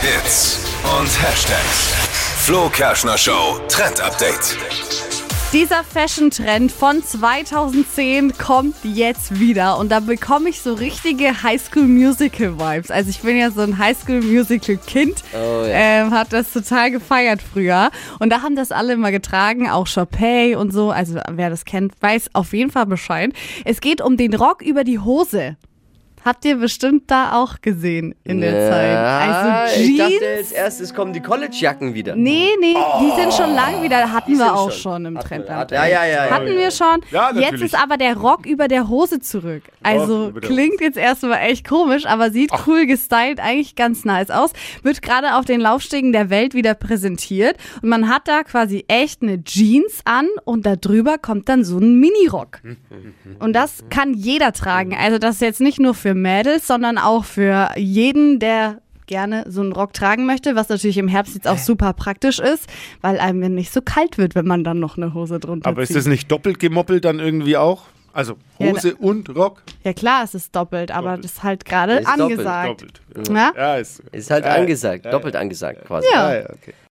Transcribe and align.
Hits 0.00 0.60
und 0.98 1.08
Hashtags. 1.22 1.92
Flo 2.44 2.68
Kerschner 2.68 3.18
Show 3.18 3.58
Trend 3.68 4.00
Update. 4.00 4.56
Dieser 5.52 5.82
Fashion-Trend 5.82 6.70
von 6.70 7.02
2010 7.02 8.36
kommt 8.36 8.76
jetzt 8.84 9.40
wieder 9.40 9.78
und 9.78 9.90
da 9.90 10.00
bekomme 10.00 10.50
ich 10.50 10.60
so 10.60 10.74
richtige 10.74 11.42
Highschool-Musical-Vibes. 11.42 12.90
Also 12.90 13.08
ich 13.10 13.20
bin 13.20 13.38
ja 13.38 13.50
so 13.50 13.62
ein 13.62 13.78
Highschool-Musical-Kind, 13.78 15.22
Oh 15.34 15.64
ja. 15.64 15.68
ähm, 15.72 16.10
hat 16.12 16.32
das 16.34 16.52
total 16.52 16.90
gefeiert 16.90 17.40
früher 17.42 17.90
und 18.18 18.30
da 18.30 18.42
haben 18.42 18.56
das 18.56 18.72
alle 18.72 18.92
immer 18.92 19.10
getragen, 19.10 19.68
auch 19.70 19.88
Chopay 19.92 20.54
und 20.54 20.72
so. 20.72 20.90
Also 20.90 21.18
wer 21.30 21.48
das 21.50 21.64
kennt, 21.64 21.94
weiß 22.00 22.30
auf 22.34 22.52
jeden 22.52 22.70
Fall 22.70 22.86
Bescheid. 22.86 23.32
Es 23.64 23.80
geht 23.80 24.00
um 24.02 24.16
den 24.18 24.34
Rock 24.34 24.60
über 24.62 24.84
die 24.84 24.98
Hose. 24.98 25.56
Habt 26.28 26.44
ihr 26.44 26.56
bestimmt 26.56 27.10
da 27.10 27.32
auch 27.40 27.62
gesehen 27.62 28.14
in 28.22 28.42
der 28.42 28.70
Zeit. 28.70 28.96
Also 28.98 29.80
ich 29.80 29.96
dachte 29.96 30.10
Jeans. 30.12 30.22
als 30.36 30.52
erstes 30.52 30.92
kommen 30.94 31.14
die 31.14 31.20
College-Jacken 31.20 31.94
wieder. 31.94 32.16
Nee, 32.16 32.50
nee, 32.60 32.74
die 33.00 33.18
sind 33.18 33.32
schon 33.32 33.54
lang 33.54 33.82
wieder. 33.82 34.12
Hatten 34.12 34.32
Die 34.32 34.38
wir 34.38 34.54
auch 34.54 34.70
schon. 34.70 34.92
schon 34.92 35.04
im 35.06 35.16
Hatten 35.16 35.26
Trend. 35.46 35.70
ja, 35.70 35.86
ja, 35.86 36.04
ja, 36.04 36.26
ja. 36.26 36.30
Hatten 36.30 36.48
wir 36.54 36.70
schon. 36.70 37.00
Ja, 37.10 37.30
jetzt 37.34 37.62
ist 37.62 37.74
aber 37.82 37.96
der 37.96 38.14
Rock 38.18 38.44
über 38.44 38.68
der 38.68 38.88
Hose 38.88 39.20
zurück. 39.20 39.62
Also 39.82 40.32
klingt 40.38 40.82
jetzt 40.82 40.98
erstmal 40.98 41.38
echt 41.48 41.66
komisch, 41.66 42.04
aber 42.04 42.30
sieht 42.30 42.50
cool 42.66 42.84
gestylt, 42.84 43.40
eigentlich 43.40 43.74
ganz 43.74 44.04
nice 44.04 44.30
aus. 44.30 44.50
Wird 44.82 45.00
gerade 45.00 45.36
auf 45.36 45.46
den 45.46 45.62
Laufstegen 45.62 46.12
der 46.12 46.28
Welt 46.28 46.52
wieder 46.52 46.74
präsentiert. 46.74 47.56
Und 47.80 47.88
man 47.88 48.10
hat 48.10 48.28
da 48.28 48.42
quasi 48.42 48.84
echt 48.88 49.22
eine 49.22 49.42
Jeans 49.44 50.02
an 50.04 50.26
und 50.44 50.66
da 50.66 50.76
drüber 50.76 51.16
kommt 51.16 51.48
dann 51.48 51.64
so 51.64 51.78
ein 51.78 51.98
Minirock. 51.98 52.60
Und 53.38 53.52
das 53.54 53.84
kann 53.88 54.14
jeder 54.14 54.52
tragen. 54.52 54.96
Also 54.98 55.18
das 55.18 55.36
ist 55.36 55.40
jetzt 55.42 55.60
nicht 55.60 55.78
nur 55.78 55.94
für 55.94 56.14
Mädels, 56.22 56.66
sondern 56.66 56.98
auch 56.98 57.24
für 57.24 57.70
jeden, 57.76 58.38
der 58.38 58.78
gerne 59.06 59.44
so 59.48 59.62
einen 59.62 59.72
Rock 59.72 59.94
tragen 59.94 60.26
möchte, 60.26 60.54
was 60.54 60.68
natürlich 60.68 60.98
im 60.98 61.08
Herbst 61.08 61.34
jetzt 61.34 61.48
auch 61.48 61.56
super 61.58 61.94
praktisch 61.94 62.38
ist, 62.38 62.68
weil 63.00 63.18
einem 63.18 63.54
nicht 63.54 63.72
so 63.72 63.80
kalt 63.80 64.18
wird, 64.18 64.34
wenn 64.34 64.46
man 64.46 64.64
dann 64.64 64.80
noch 64.80 64.96
eine 64.98 65.14
Hose 65.14 65.38
drunter 65.40 65.68
Aber 65.70 65.82
ist 65.82 65.88
zieht. 65.88 65.96
das 65.96 66.06
nicht 66.06 66.30
doppelt 66.30 66.58
gemoppelt 66.58 67.04
dann 67.06 67.18
irgendwie 67.18 67.56
auch? 67.56 67.84
Also 68.12 68.36
Ja, 68.58 68.66
Hose 68.72 68.96
und 68.96 69.34
Rock? 69.34 69.62
ja 69.84 69.92
klar, 69.94 70.24
es 70.24 70.34
ist 70.34 70.54
doppelt, 70.54 70.90
aber 70.90 71.10
Doppelt. 71.10 71.24
das 71.24 71.32
ist 71.32 71.42
halt 71.42 71.64
gerade 71.64 71.92
Ist 71.98 72.06
doppelt, 72.08 72.20
angesagt. 72.38 72.68
Doppelt. 73.14 73.28
Ja? 73.36 73.52
Ja, 73.56 73.76
ist, 73.76 74.02
Ist 74.12 74.30
halt 74.30 74.44
Ja, 74.44 74.54
angesagt, 74.54 75.04
ja, 75.06 75.10
doppelt 75.10 75.36
angesagt 75.36 75.84
quasi. 75.86 76.06
Ja. 76.12 76.26
Ah, 76.26 76.34
ja, 76.34 76.42
okay. 76.50 76.74